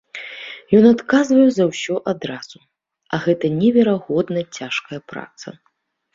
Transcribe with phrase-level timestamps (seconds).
[0.77, 2.57] Ён адказвае за ўсё адразу,
[3.15, 5.47] а гэта неверагодна цяжкая праца.